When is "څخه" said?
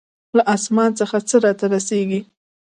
0.99-1.17